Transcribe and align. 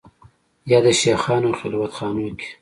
یا 0.71 0.79
د 0.85 0.87
شېخانو 1.01 1.49
خلوت 1.59 1.91
خانو 1.97 2.27
کې 2.39 2.49